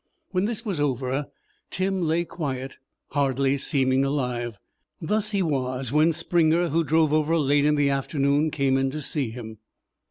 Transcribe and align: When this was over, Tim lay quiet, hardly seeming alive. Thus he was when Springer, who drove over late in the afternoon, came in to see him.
When 0.31 0.45
this 0.45 0.65
was 0.65 0.79
over, 0.79 1.27
Tim 1.69 2.01
lay 2.01 2.25
quiet, 2.25 2.79
hardly 3.09 3.59
seeming 3.59 4.03
alive. 4.03 4.57
Thus 4.99 5.29
he 5.29 5.43
was 5.43 5.91
when 5.91 6.11
Springer, 6.11 6.69
who 6.69 6.83
drove 6.83 7.13
over 7.13 7.37
late 7.37 7.65
in 7.65 7.75
the 7.75 7.91
afternoon, 7.91 8.49
came 8.49 8.77
in 8.79 8.89
to 8.89 9.01
see 9.03 9.29
him. 9.29 9.59